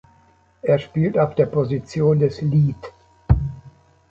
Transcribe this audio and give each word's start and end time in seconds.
Er 0.63 0.79
spielt 0.79 1.19
auf 1.19 1.35
der 1.35 1.45
Position 1.45 2.17
des 2.17 2.41
"Lead". 2.41 2.73